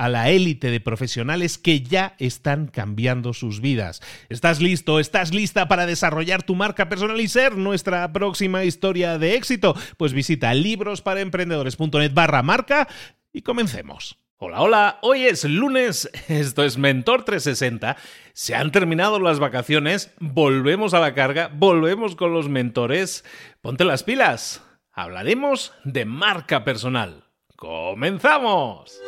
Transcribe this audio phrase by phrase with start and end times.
[0.00, 4.00] a la élite de profesionales que ya están cambiando sus vidas.
[4.30, 4.98] ¿Estás listo?
[4.98, 9.76] ¿Estás lista para desarrollar tu marca personal y ser nuestra próxima historia de éxito?
[9.98, 12.88] Pues visita librosparaemprendedores.net barra marca
[13.30, 14.16] y comencemos.
[14.38, 17.98] Hola, hola, hoy es lunes, esto es Mentor 360,
[18.32, 23.22] se han terminado las vacaciones, volvemos a la carga, volvemos con los mentores,
[23.60, 24.62] ponte las pilas,
[24.92, 27.24] hablaremos de marca personal.
[27.54, 28.98] ¡Comenzamos!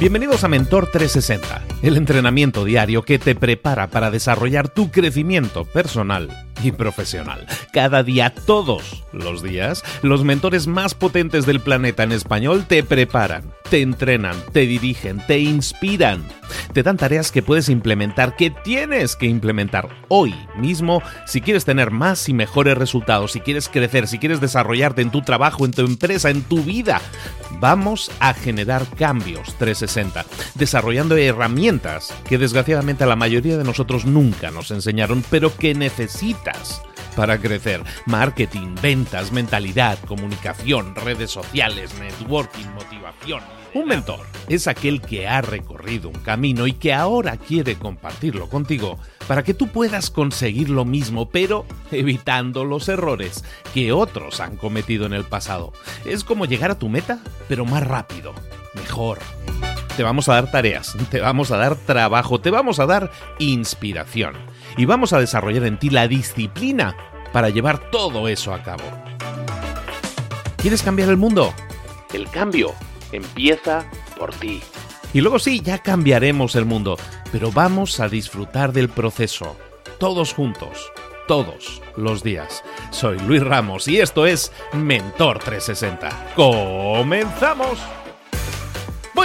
[0.00, 6.47] Bienvenidos a Mentor 360, el entrenamiento diario que te prepara para desarrollar tu crecimiento personal
[6.62, 7.46] y profesional.
[7.72, 13.52] Cada día, todos los días, los mentores más potentes del planeta en español te preparan,
[13.70, 16.24] te entrenan, te dirigen, te inspiran,
[16.72, 21.90] te dan tareas que puedes implementar, que tienes que implementar hoy mismo si quieres tener
[21.90, 25.82] más y mejores resultados, si quieres crecer, si quieres desarrollarte en tu trabajo, en tu
[25.82, 27.00] empresa, en tu vida.
[27.60, 30.24] Vamos a generar cambios 360,
[30.54, 36.47] desarrollando herramientas que desgraciadamente a la mayoría de nosotros nunca nos enseñaron, pero que necesitan
[37.16, 37.82] para crecer.
[38.06, 43.42] Marketing, ventas, mentalidad, comunicación, redes sociales, networking, motivación.
[43.74, 48.98] Un mentor es aquel que ha recorrido un camino y que ahora quiere compartirlo contigo
[49.26, 53.44] para que tú puedas conseguir lo mismo, pero evitando los errores
[53.74, 55.72] que otros han cometido en el pasado.
[56.04, 58.32] Es como llegar a tu meta, pero más rápido,
[58.74, 59.18] mejor.
[59.98, 63.10] Te vamos a dar tareas, te vamos a dar trabajo, te vamos a dar
[63.40, 64.34] inspiración
[64.76, 66.96] y vamos a desarrollar en ti la disciplina
[67.32, 68.84] para llevar todo eso a cabo.
[70.58, 71.52] ¿Quieres cambiar el mundo?
[72.12, 72.74] El cambio
[73.10, 74.60] empieza por ti.
[75.12, 76.96] Y luego sí, ya cambiaremos el mundo,
[77.32, 79.56] pero vamos a disfrutar del proceso,
[79.98, 80.92] todos juntos,
[81.26, 82.62] todos los días.
[82.92, 86.34] Soy Luis Ramos y esto es Mentor 360.
[86.36, 87.80] ¡Comenzamos!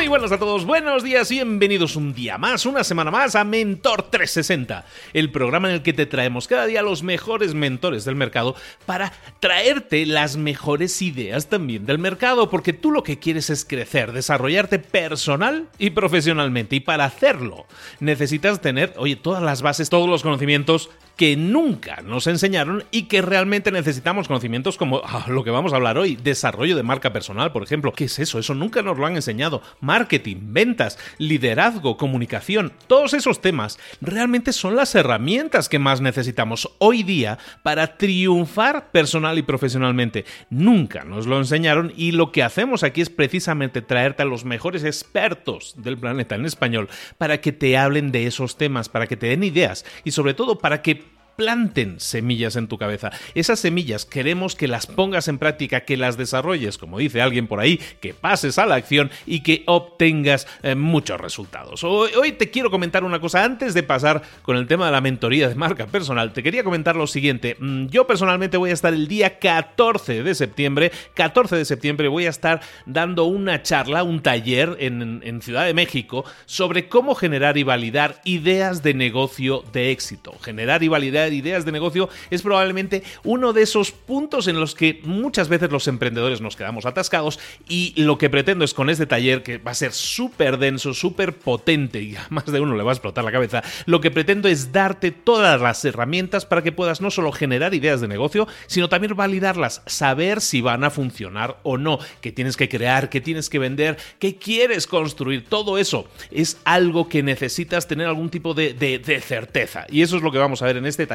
[0.03, 3.46] Muy buenos a todos, buenos días y bienvenidos un día más, una semana más a
[3.46, 4.84] Mentor 360,
[5.14, 8.53] el programa en el que te traemos cada día los mejores mentores del mercado
[8.86, 14.12] para traerte las mejores ideas también del mercado, porque tú lo que quieres es crecer,
[14.12, 17.66] desarrollarte personal y profesionalmente y para hacerlo
[18.02, 23.22] necesitas tener, oye, todas las bases, todos los conocimientos que nunca nos enseñaron y que
[23.22, 27.52] realmente necesitamos conocimientos como ah, lo que vamos a hablar hoy, desarrollo de marca personal,
[27.52, 27.94] por ejemplo.
[27.94, 28.40] ¿Qué es eso?
[28.40, 29.61] Eso nunca nos lo han enseñado.
[29.93, 37.03] Marketing, ventas, liderazgo, comunicación, todos esos temas realmente son las herramientas que más necesitamos hoy
[37.03, 40.25] día para triunfar personal y profesionalmente.
[40.49, 44.84] Nunca nos lo enseñaron y lo que hacemos aquí es precisamente traerte a los mejores
[44.84, 46.89] expertos del planeta en español
[47.19, 50.57] para que te hablen de esos temas, para que te den ideas y sobre todo
[50.57, 53.12] para que planten semillas en tu cabeza.
[53.35, 57.59] Esas semillas queremos que las pongas en práctica, que las desarrolles, como dice alguien por
[57.59, 61.84] ahí, que pases a la acción y que obtengas eh, muchos resultados.
[61.84, 65.50] Hoy, te quiero comentar una cosa antes de pasar con el tema de la mentoría
[65.50, 66.34] de marca personal.
[66.34, 67.56] Te quería comentar lo siguiente.
[67.59, 72.26] Mm, yo personalmente voy a estar el día 14 de septiembre, 14 de septiembre voy
[72.26, 77.58] a estar dando una charla, un taller en, en Ciudad de México sobre cómo generar
[77.58, 80.34] y validar ideas de negocio de éxito.
[80.41, 84.99] Generar y validar ideas de negocio es probablemente uno de esos puntos en los que
[85.03, 89.43] muchas veces los emprendedores nos quedamos atascados y lo que pretendo es con este taller
[89.43, 92.91] que va a ser súper denso, súper potente y a más de uno le va
[92.91, 97.02] a explotar la cabeza, lo que pretendo es darte todas las herramientas para que puedas
[97.02, 101.78] no solo generar ideas de negocio, sino también validarlas, saber si van a funcionar o
[101.78, 106.58] no, qué tienes que crear, qué tienes que vender, qué quieres construir, todo eso es
[106.66, 109.85] algo que necesitas tener algún tipo de, de certeza.
[109.90, 111.12] Y eso es lo que vamos a ver en este taller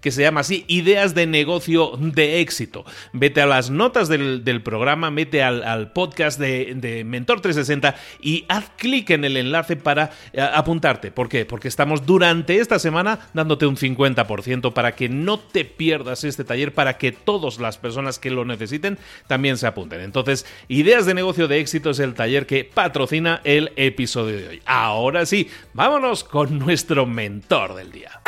[0.00, 2.84] que se llama así, Ideas de Negocio de Éxito.
[3.12, 9.10] Vete a las notas del, programa, mete al, podcast de, Mentor 360 y haz clic
[9.10, 11.10] en el enlace para eh, apuntarte.
[11.10, 11.44] ¿Por qué?
[11.44, 16.74] Porque estamos durante esta semana dándote un 50% para que no te pierdas este taller,
[16.74, 20.00] para que todas las personas que lo necesiten también se apunten.
[20.00, 24.62] Entonces, Ideas de Negocio de Éxito es el taller que patrocina el episodio de hoy.
[24.66, 28.20] Ahora sí, vámonos con nuestro mentor del día.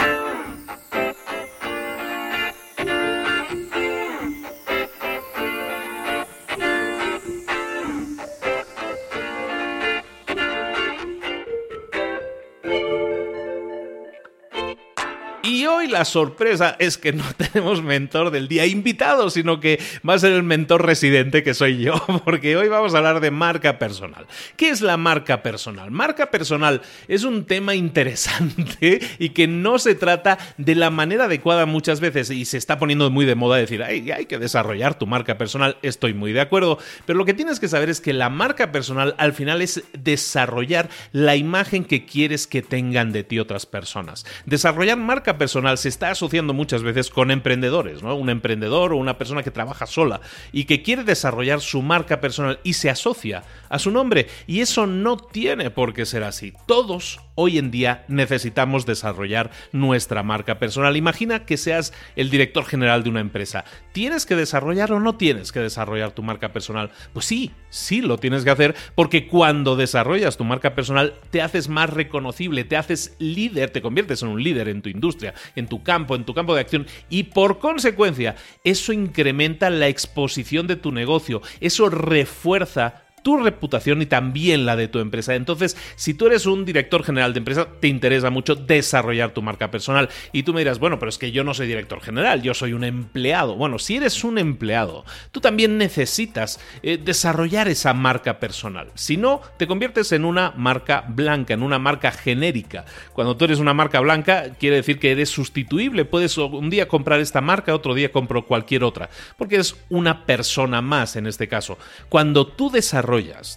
[15.66, 20.18] Hoy la sorpresa es que no tenemos mentor del día invitado, sino que va a
[20.18, 21.94] ser el mentor residente que soy yo,
[22.24, 24.26] porque hoy vamos a hablar de marca personal.
[24.56, 25.90] ¿Qué es la marca personal?
[25.90, 31.66] Marca personal es un tema interesante y que no se trata de la manera adecuada
[31.66, 35.38] muchas veces y se está poniendo muy de moda decir, hay que desarrollar tu marca
[35.38, 38.72] personal, estoy muy de acuerdo, pero lo que tienes que saber es que la marca
[38.72, 44.26] personal al final es desarrollar la imagen que quieres que tengan de ti otras personas.
[44.46, 48.14] Desarrollar marca personal se está asociando muchas veces con emprendedores, ¿no?
[48.14, 50.20] Un emprendedor o una persona que trabaja sola
[50.52, 54.28] y que quiere desarrollar su marca personal y se asocia a su nombre.
[54.46, 56.52] Y eso no tiene por qué ser así.
[56.66, 60.96] Todos hoy en día necesitamos desarrollar nuestra marca personal.
[60.96, 63.64] Imagina que seas el director general de una empresa.
[63.92, 66.90] ¿Tienes que desarrollar o no tienes que desarrollar tu marca personal?
[67.12, 71.68] Pues sí, sí lo tienes que hacer porque cuando desarrollas tu marca personal te haces
[71.68, 75.82] más reconocible, te haces líder, te conviertes en un líder en tu industria en tu
[75.82, 80.92] campo, en tu campo de acción y por consecuencia eso incrementa la exposición de tu
[80.92, 85.34] negocio, eso refuerza tu reputación y también la de tu empresa.
[85.34, 89.70] Entonces, si tú eres un director general de empresa, te interesa mucho desarrollar tu marca
[89.70, 90.08] personal.
[90.32, 92.72] Y tú me dirás, bueno, pero es que yo no soy director general, yo soy
[92.72, 93.54] un empleado.
[93.54, 98.90] Bueno, si eres un empleado, tú también necesitas eh, desarrollar esa marca personal.
[98.94, 102.84] Si no, te conviertes en una marca blanca, en una marca genérica.
[103.12, 106.04] Cuando tú eres una marca blanca, quiere decir que eres sustituible.
[106.04, 110.82] Puedes un día comprar esta marca, otro día compro cualquier otra, porque es una persona
[110.82, 111.78] más en este caso.
[112.08, 113.11] Cuando tú desarrollas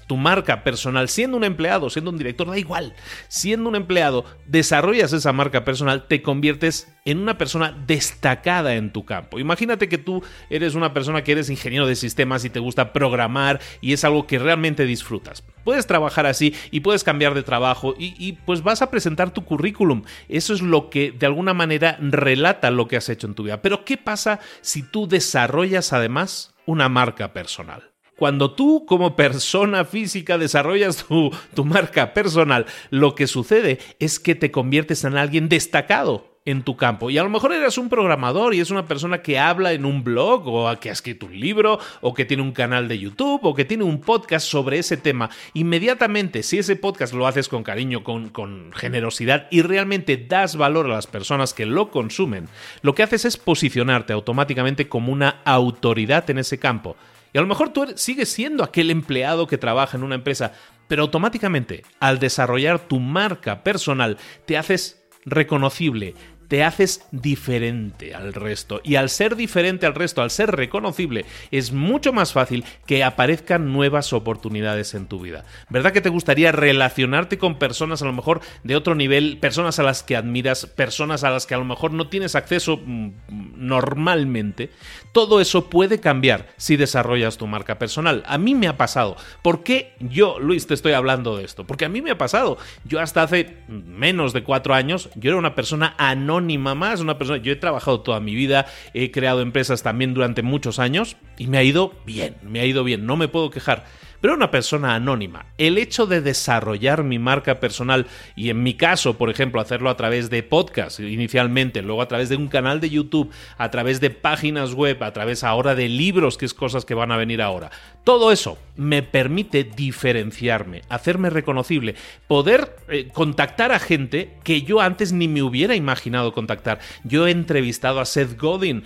[0.07, 2.93] tu marca personal, siendo un empleado, siendo un director, da igual,
[3.27, 9.05] siendo un empleado, desarrollas esa marca personal, te conviertes en una persona destacada en tu
[9.05, 9.39] campo.
[9.39, 13.61] Imagínate que tú eres una persona que eres ingeniero de sistemas y te gusta programar
[13.79, 15.43] y es algo que realmente disfrutas.
[15.63, 19.45] Puedes trabajar así y puedes cambiar de trabajo y, y pues vas a presentar tu
[19.45, 20.03] currículum.
[20.29, 23.61] Eso es lo que de alguna manera relata lo que has hecho en tu vida.
[23.61, 27.94] Pero ¿qué pasa si tú desarrollas además una marca personal?
[28.15, 34.51] Cuando tú como persona física desarrollas tu, marca personal, lo que sucede es que te
[34.51, 37.09] conviertes en alguien destacado en tu campo.
[37.09, 40.03] Y a lo mejor eres un programador y es una persona que habla en un
[40.03, 43.55] blog o que ha escrito un libro o que tiene un canal de YouTube o
[43.55, 45.29] que tiene un podcast sobre ese tema.
[45.53, 50.85] Inmediatamente, si ese podcast lo haces con cariño, con, con generosidad y realmente das valor
[50.85, 52.47] a las personas que lo consumen,
[52.81, 56.95] lo que haces es posicionarte automáticamente como una autoridad en ese campo.
[57.35, 60.53] Y a lo mejor tú sigues siendo aquel empleado que trabaja en una empresa,
[60.87, 66.15] pero automáticamente, al desarrollar tu marca personal, te haces reconocible,
[66.47, 68.81] te haces diferente al resto.
[68.83, 73.71] Y al ser diferente al resto, al ser reconocible, es mucho más fácil que aparezcan
[73.73, 75.45] nuevas oportunidades en tu vida.
[75.69, 79.83] ¿Verdad que te gustaría relacionarte con personas a lo mejor de otro nivel, personas a
[79.83, 83.11] las que admiras, personas a las que a lo mejor no tienes acceso, mm,
[83.55, 84.71] normalmente,
[85.11, 88.23] todo eso puede cambiar si desarrollas tu marca personal.
[88.27, 89.15] A mí me ha pasado.
[89.41, 91.65] ¿Por qué yo, Luis, te estoy hablando de esto?
[91.65, 92.57] Porque a mí me ha pasado.
[92.83, 97.41] Yo hasta hace menos de cuatro años, yo era una persona anónima más, una persona,
[97.41, 101.57] yo he trabajado toda mi vida, he creado empresas también durante muchos años y me
[101.57, 103.85] ha ido bien, me ha ido bien, no me puedo quejar
[104.25, 105.45] pero una persona anónima.
[105.59, 109.97] El hecho de desarrollar mi marca personal y en mi caso, por ejemplo, hacerlo a
[109.97, 113.29] través de podcast inicialmente, luego a través de un canal de YouTube,
[113.59, 117.11] a través de páginas web, a través ahora de libros, que es cosas que van
[117.11, 117.69] a venir ahora.
[118.03, 121.95] Todo eso me permite diferenciarme, hacerme reconocible,
[122.27, 126.79] poder eh, contactar a gente que yo antes ni me hubiera imaginado contactar.
[127.03, 128.83] Yo he entrevistado a Seth Godin.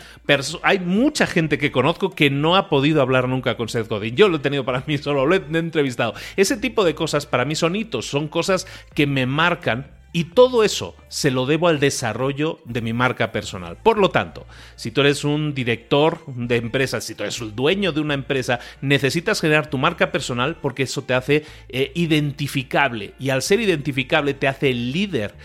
[0.64, 4.16] Hay mucha gente que conozco que no ha podido hablar nunca con Seth Godin.
[4.16, 6.14] Yo lo he tenido para mí solo he entrevistado.
[6.36, 10.64] Ese tipo de cosas para mí son hitos, son cosas que me marcan y todo
[10.64, 13.78] eso se lo debo al desarrollo de mi marca personal.
[13.78, 17.92] Por lo tanto, si tú eres un director de empresas, si tú eres el dueño
[17.92, 23.14] de una empresa, necesitas generar tu marca personal porque eso te hace eh, identificable.
[23.20, 25.36] Y al ser identificable te hace líder,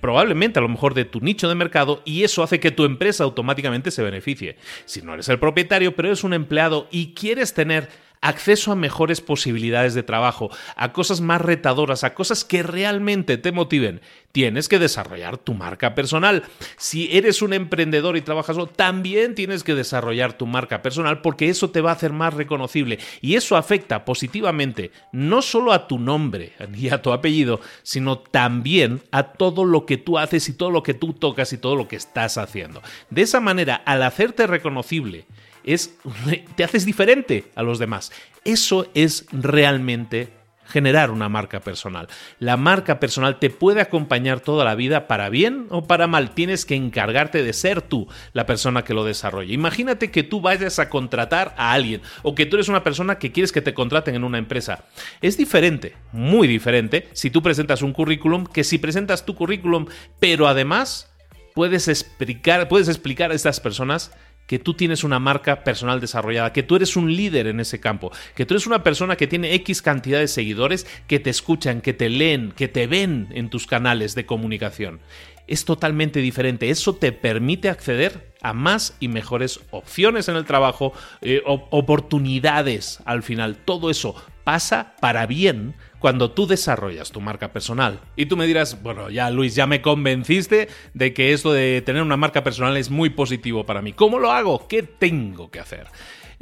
[0.00, 3.22] probablemente a lo mejor de tu nicho de mercado, y eso hace que tu empresa
[3.22, 4.56] automáticamente se beneficie.
[4.86, 7.88] Si no eres el propietario, pero eres un empleado y quieres tener
[8.20, 13.52] acceso a mejores posibilidades de trabajo, a cosas más retadoras, a cosas que realmente te
[13.52, 14.00] motiven,
[14.32, 16.44] tienes que desarrollar tu marca personal.
[16.76, 21.48] Si eres un emprendedor y trabajas solo, también tienes que desarrollar tu marca personal porque
[21.48, 25.98] eso te va a hacer más reconocible y eso afecta positivamente no solo a tu
[25.98, 30.70] nombre y a tu apellido, sino también a todo lo que tú haces y todo
[30.70, 32.82] lo que tú tocas y todo lo que estás haciendo.
[33.08, 35.26] De esa manera, al hacerte reconocible,
[35.64, 35.96] es,
[36.56, 38.12] te haces diferente a los demás.
[38.44, 40.40] Eso es realmente
[40.70, 42.08] generar una marca personal.
[42.38, 46.30] La marca personal te puede acompañar toda la vida para bien o para mal.
[46.30, 49.52] Tienes que encargarte de ser tú la persona que lo desarrolle.
[49.52, 53.32] Imagínate que tú vayas a contratar a alguien o que tú eres una persona que
[53.32, 54.84] quieres que te contraten en una empresa.
[55.20, 59.86] Es diferente, muy diferente, si tú presentas un currículum que si presentas tu currículum,
[60.20, 61.10] pero además
[61.54, 64.12] puedes explicar, puedes explicar a estas personas
[64.50, 68.10] que tú tienes una marca personal desarrollada, que tú eres un líder en ese campo,
[68.34, 71.92] que tú eres una persona que tiene X cantidad de seguidores que te escuchan, que
[71.92, 74.98] te leen, que te ven en tus canales de comunicación.
[75.46, 76.68] Es totalmente diferente.
[76.68, 83.22] Eso te permite acceder a más y mejores opciones en el trabajo, eh, oportunidades al
[83.22, 83.56] final.
[83.56, 88.00] Todo eso pasa para bien cuando tú desarrollas tu marca personal.
[88.16, 92.02] Y tú me dirás, bueno, ya Luis, ya me convenciste de que esto de tener
[92.02, 93.92] una marca personal es muy positivo para mí.
[93.92, 94.66] ¿Cómo lo hago?
[94.66, 95.86] ¿Qué tengo que hacer?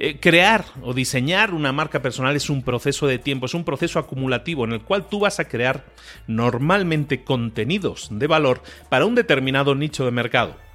[0.00, 3.98] Eh, crear o diseñar una marca personal es un proceso de tiempo, es un proceso
[3.98, 5.86] acumulativo en el cual tú vas a crear
[6.28, 10.67] normalmente contenidos de valor para un determinado nicho de mercado.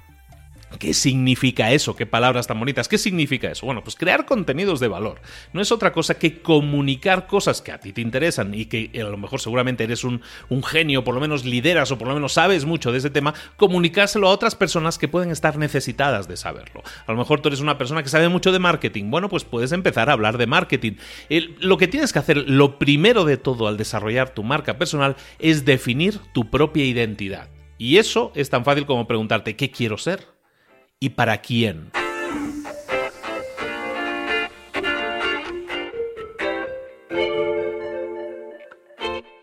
[0.78, 1.96] ¿Qué significa eso?
[1.96, 2.88] ¿Qué palabras tan bonitas?
[2.88, 3.66] ¿Qué significa eso?
[3.66, 5.20] Bueno, pues crear contenidos de valor.
[5.52, 9.04] No es otra cosa que comunicar cosas que a ti te interesan y que a
[9.04, 10.22] lo mejor seguramente eres un,
[10.64, 14.28] genio, por lo menos lideras o por lo menos sabes mucho de ese tema, comunicárselo
[14.28, 16.82] a otras personas que pueden estar necesitadas de saberlo.
[17.06, 19.10] A lo mejor tú eres una persona que sabe mucho de marketing.
[19.10, 20.92] Bueno, pues puedes empezar a hablar de marketing.
[21.28, 25.64] lo que tienes que hacer, lo primero de todo al desarrollar tu marca personal, es
[25.64, 27.48] definir tu propia identidad.
[27.78, 30.33] Y eso es tan fácil como preguntarte, ¿qué quiero ser?
[31.00, 31.90] Y para quién.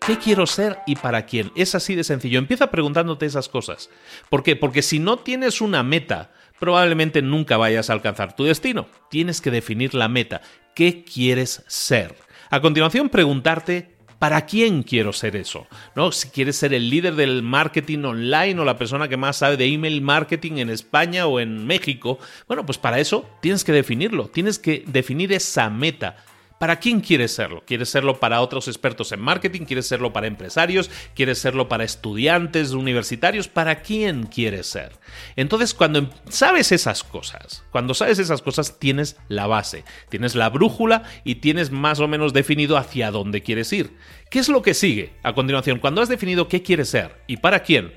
[0.04, 1.52] ¿Qué quiero ser y para quién?
[1.54, 2.40] Es así de sencillo.
[2.40, 3.88] Empieza preguntándote esas cosas.
[4.28, 4.56] ¿Por qué?
[4.56, 8.88] Porque si no tienes una meta, probablemente nunca vayas a alcanzar tu destino.
[9.10, 10.40] Tienes que definir la meta.
[10.74, 12.16] ¿Qué quieres ser?
[12.50, 13.91] A continuación, preguntarte
[14.22, 15.66] ¿Para quién quiero ser eso?
[15.96, 16.12] ¿No?
[16.12, 19.66] Si quieres ser el líder del marketing online o la persona que más sabe de
[19.66, 24.60] email marketing en España o en México, bueno, pues para eso tienes que definirlo, tienes
[24.60, 26.18] que definir esa meta.
[26.62, 27.64] ¿Para quién quieres serlo?
[27.66, 29.62] ¿Quieres serlo para otros expertos en marketing?
[29.62, 30.92] ¿Quieres serlo para empresarios?
[31.16, 33.48] ¿Quieres serlo para estudiantes universitarios?
[33.48, 34.92] ¿Para quién quieres ser?
[35.34, 41.02] Entonces, cuando sabes esas cosas, cuando sabes esas cosas, tienes la base, tienes la brújula
[41.24, 43.96] y tienes más o menos definido hacia dónde quieres ir.
[44.30, 45.80] ¿Qué es lo que sigue a continuación?
[45.80, 47.92] Cuando has definido qué quieres ser y para quién,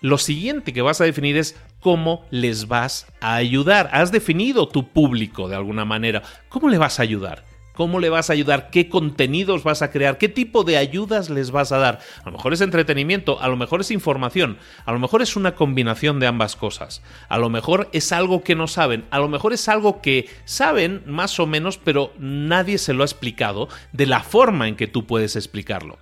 [0.00, 3.88] lo siguiente que vas a definir es cómo les vas a ayudar.
[3.92, 6.24] Has definido tu público de alguna manera.
[6.48, 7.49] ¿Cómo le vas a ayudar?
[7.74, 11.50] Cómo le vas a ayudar, qué contenidos vas a crear, qué tipo de ayudas les
[11.50, 12.00] vas a dar.
[12.22, 15.54] A lo mejor es entretenimiento, a lo mejor es información, a lo mejor es una
[15.54, 17.02] combinación de ambas cosas.
[17.28, 21.02] A lo mejor es algo que no saben, a lo mejor es algo que saben
[21.06, 25.06] más o menos, pero nadie se lo ha explicado de la forma en que tú
[25.06, 25.98] puedes explicarlo.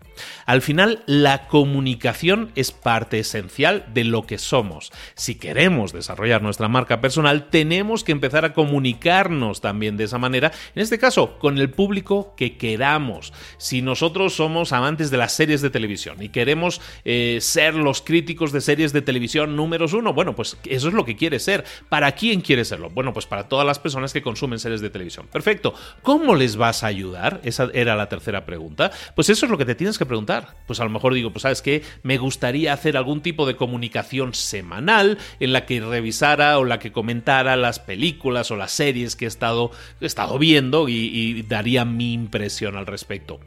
[0.46, 4.90] Al final, la comunicación es parte esencial de lo que somos.
[5.14, 10.52] Si queremos desarrollar nuestra marca personal, tenemos que empezar a comunicarnos también de esa manera,
[10.74, 13.32] en este caso, con el público que queramos.
[13.58, 18.52] Si nosotros somos amantes de las series de televisión y queremos eh, ser los críticos
[18.52, 21.64] de series de televisión números uno, bueno, pues eso es lo que quiere ser.
[21.88, 22.90] ¿Para quién quiere serlo?
[22.90, 25.26] Bueno, pues para todas las personas que consumen series de televisión.
[25.30, 25.74] Perfecto.
[26.02, 27.40] ¿Cómo les vas a ayudar?
[27.44, 28.90] Esa era la tercera pregunta.
[29.14, 30.56] Pues eso es lo que te tienes que preguntar.
[30.66, 34.34] Pues a lo mejor digo, pues sabes que me gustaría hacer algún tipo de comunicación
[34.34, 39.24] semanal en la que revisara o la que comentara las películas o las series que
[39.24, 43.40] he estado, he estado viendo y daría mi impresión al respecto.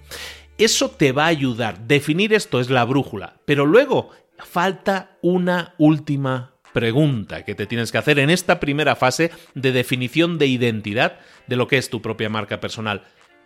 [0.58, 1.88] Eso te va a ayudar.
[1.88, 3.40] Definir esto es la brújula.
[3.46, 9.32] Pero luego falta una última pregunta que te tienes que hacer en esta primera fase
[9.56, 13.04] de definición de identidad de lo que es tu propia marca personal.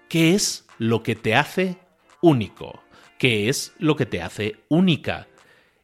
[0.09, 1.77] ¿Qué es lo que te hace
[2.21, 2.83] único?
[3.17, 5.27] ¿Qué es lo que te hace única?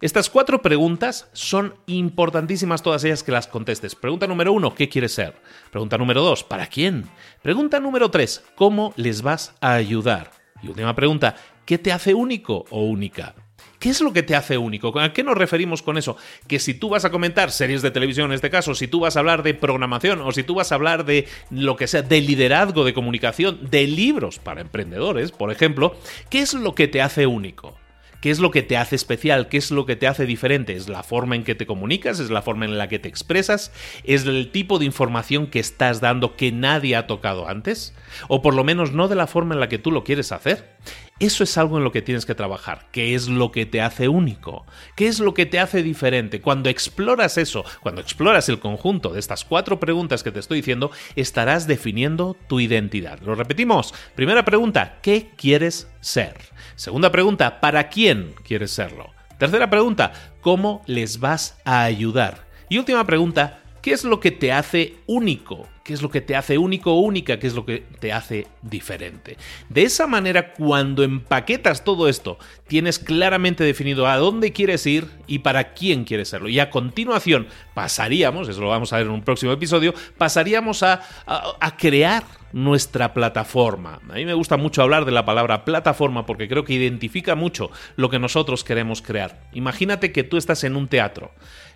[0.01, 3.93] Estas cuatro preguntas son importantísimas todas ellas que las contestes.
[3.93, 5.35] Pregunta número uno, ¿qué quieres ser?
[5.69, 7.05] Pregunta número dos, ¿para quién?
[7.43, 10.31] Pregunta número tres, ¿cómo les vas a ayudar?
[10.63, 11.35] Y última pregunta,
[11.67, 13.35] ¿qué te hace único o única?
[13.77, 14.99] ¿Qué es lo que te hace único?
[14.99, 16.17] ¿A qué nos referimos con eso?
[16.47, 19.17] Que si tú vas a comentar series de televisión en este caso, si tú vas
[19.17, 22.21] a hablar de programación o si tú vas a hablar de lo que sea, de
[22.21, 25.95] liderazgo, de comunicación, de libros para emprendedores, por ejemplo,
[26.31, 27.77] ¿qué es lo que te hace único?
[28.21, 29.49] ¿Qué es lo que te hace especial?
[29.49, 30.75] ¿Qué es lo que te hace diferente?
[30.75, 32.19] ¿Es la forma en que te comunicas?
[32.19, 33.73] ¿Es la forma en la que te expresas?
[34.03, 37.95] ¿Es el tipo de información que estás dando que nadie ha tocado antes?
[38.27, 40.77] ¿O por lo menos no de la forma en la que tú lo quieres hacer?
[41.17, 42.87] Eso es algo en lo que tienes que trabajar.
[42.91, 44.67] ¿Qué es lo que te hace único?
[44.95, 46.41] ¿Qué es lo que te hace diferente?
[46.41, 50.91] Cuando exploras eso, cuando exploras el conjunto de estas cuatro preguntas que te estoy diciendo,
[51.15, 53.19] estarás definiendo tu identidad.
[53.21, 53.95] Lo repetimos.
[54.15, 56.50] Primera pregunta, ¿qué quieres ser?
[56.81, 59.11] Segunda pregunta, ¿para quién quieres serlo?
[59.37, 62.47] Tercera pregunta, ¿cómo les vas a ayudar?
[62.69, 65.67] Y última pregunta, ¿qué es lo que te hace único?
[65.83, 68.47] qué es lo que te hace único o única, qué es lo que te hace
[68.61, 69.37] diferente.
[69.69, 75.39] De esa manera, cuando empaquetas todo esto, tienes claramente definido a dónde quieres ir y
[75.39, 76.49] para quién quieres serlo.
[76.49, 81.01] Y a continuación pasaríamos, eso lo vamos a ver en un próximo episodio, pasaríamos a,
[81.25, 82.23] a crear
[82.53, 83.99] nuestra plataforma.
[84.09, 87.71] A mí me gusta mucho hablar de la palabra plataforma porque creo que identifica mucho
[87.95, 89.41] lo que nosotros queremos crear.
[89.53, 91.31] Imagínate que tú estás en un teatro.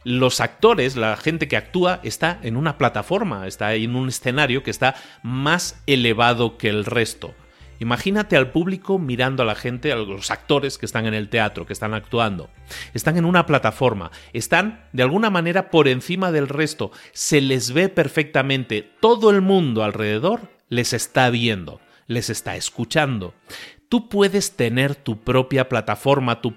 [0.06, 4.70] Los actores, la gente que actúa, está en una plataforma, está en un escenario que
[4.70, 4.94] está
[5.24, 7.34] más elevado que el resto.
[7.80, 11.66] Imagínate al público mirando a la gente, a los actores que están en el teatro,
[11.66, 12.52] que están actuando.
[12.94, 17.90] Están en una plataforma, están de alguna manera por encima del resto, se les ve
[17.90, 23.34] perfectamente, todo el mundo alrededor les está viendo, les está escuchando.
[23.88, 26.52] Tú puedes tener tu propia plataforma, tu,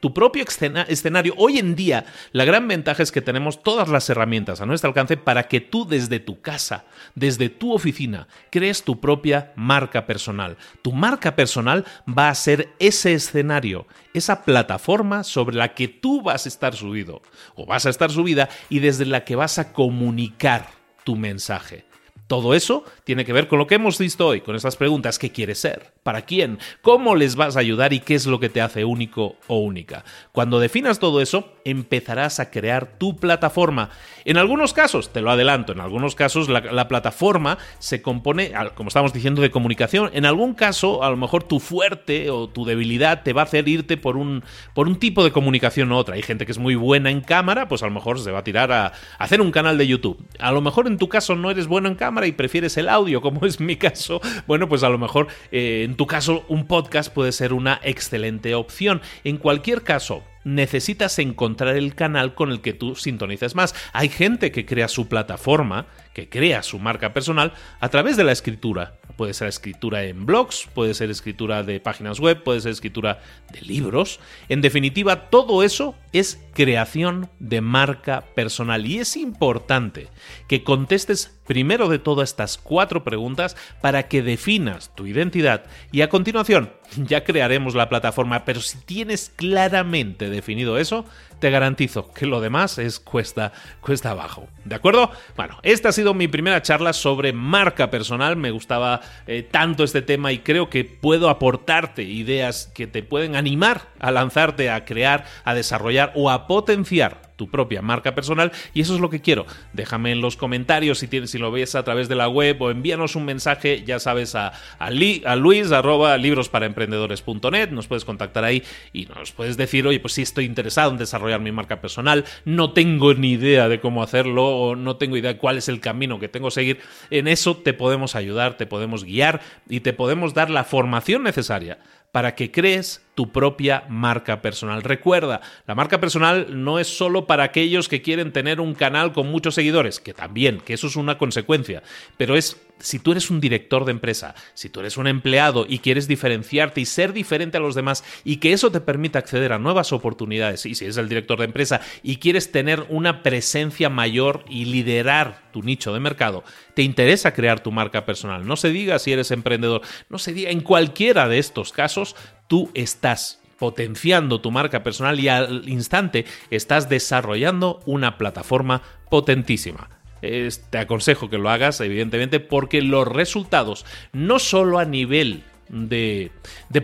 [0.00, 0.44] tu propio
[0.88, 1.34] escenario.
[1.36, 5.18] Hoy en día, la gran ventaja es que tenemos todas las herramientas a nuestro alcance
[5.18, 10.56] para que tú desde tu casa, desde tu oficina, crees tu propia marca personal.
[10.80, 16.46] Tu marca personal va a ser ese escenario, esa plataforma sobre la que tú vas
[16.46, 17.20] a estar subido
[17.56, 20.68] o vas a estar subida y desde la que vas a comunicar
[21.04, 21.89] tu mensaje.
[22.30, 25.18] Todo eso tiene que ver con lo que hemos visto hoy, con estas preguntas.
[25.18, 25.92] ¿Qué quieres ser?
[26.04, 26.60] ¿Para quién?
[26.80, 27.92] ¿Cómo les vas a ayudar?
[27.92, 30.04] ¿Y qué es lo que te hace único o única?
[30.30, 33.90] Cuando definas todo eso, empezarás a crear tu plataforma.
[34.24, 39.12] En algunos casos, te lo adelanto, en algunos casos la, plataforma se compone, como estamos
[39.12, 40.10] diciendo, de comunicación.
[40.12, 43.66] En algún caso, a lo mejor tu fuerte o tu debilidad te va a hacer
[43.66, 46.14] irte por un, por un tipo de comunicación u otra.
[46.14, 48.44] Hay gente que es muy buena en cámara, pues a lo mejor se va a
[48.44, 50.24] tirar a hacer un canal de YouTube.
[50.38, 53.20] A lo mejor en tu caso no eres bueno en cámara y prefieres el audio,
[53.22, 57.12] como es mi caso, bueno, pues a lo mejor eh, en tu caso un podcast
[57.12, 59.00] puede ser una excelente opción.
[59.24, 63.74] En cualquier caso, necesitas encontrar el canal con el que tú sintonices más.
[63.92, 68.32] Hay gente que crea su plataforma, que crea su marca personal a través de la
[68.32, 68.98] escritura.
[69.16, 73.20] Puede ser escritura en blogs, puede ser escritura de páginas web, puede ser escritura
[73.52, 74.18] de libros.
[74.48, 80.08] En definitiva, todo eso es creación de marca personal y es importante
[80.48, 86.08] que contestes primero de todo estas cuatro preguntas para que definas tu identidad y a
[86.08, 91.04] continuación ya crearemos la plataforma, pero si tienes claramente definido eso,
[91.40, 94.46] te garantizo que lo demás es cuesta, cuesta abajo.
[94.64, 95.10] ¿De acuerdo?
[95.36, 98.36] Bueno, esta ha sido mi primera charla sobre marca personal.
[98.36, 103.34] Me gustaba eh, tanto este tema y creo que puedo aportarte ideas que te pueden
[103.34, 108.82] animar a lanzarte a crear, a desarrollar o a potenciar tu propia marca personal y
[108.82, 109.46] eso es lo que quiero.
[109.72, 112.70] Déjame en los comentarios si, tienes, si lo ves a través de la web o
[112.70, 119.06] envíanos un mensaje, ya sabes, a, a, luis arroba librosparaemprendedores.net, nos puedes contactar ahí y
[119.06, 123.14] nos puedes decir, oye, pues sí estoy interesado en desarrollar mi marca personal, no tengo
[123.14, 126.28] ni idea de cómo hacerlo o no tengo idea de cuál es el camino que
[126.28, 130.50] tengo que seguir, en eso te podemos ayudar, te podemos guiar y te podemos dar
[130.50, 131.78] la formación necesaria
[132.12, 134.82] para que crees tu propia marca personal.
[134.82, 139.30] Recuerda, la marca personal no es solo para aquellos que quieren tener un canal con
[139.30, 141.82] muchos seguidores, que también, que eso es una consecuencia,
[142.16, 145.78] pero es si tú eres un director de empresa, si tú eres un empleado y
[145.78, 149.58] quieres diferenciarte y ser diferente a los demás y que eso te permita acceder a
[149.58, 154.44] nuevas oportunidades, y si eres el director de empresa y quieres tener una presencia mayor
[154.48, 158.46] y liderar tu nicho de mercado, te interesa crear tu marca personal.
[158.46, 162.16] No se diga si eres emprendedor, no se diga en cualquiera de estos casos,
[162.48, 169.99] tú estás potenciando tu marca personal y al instante estás desarrollando una plataforma potentísima.
[170.20, 176.30] Te aconsejo que lo hagas, evidentemente, porque los resultados, no solo a nivel de,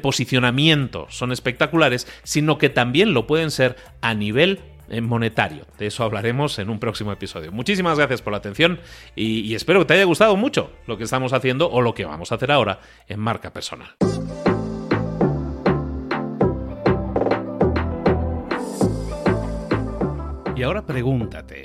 [0.00, 5.66] posicionamiento son espectaculares, sino que también lo pueden ser a nivel eh, monetario.
[5.78, 7.52] De eso hablaremos en un próximo episodio.
[7.52, 8.80] Muchísimas gracias por la atención
[9.14, 12.04] y, y espero que te haya gustado mucho lo que estamos haciendo o lo que
[12.04, 13.96] vamos a hacer ahora en marca personal.
[20.56, 21.64] Y ahora pregúntate,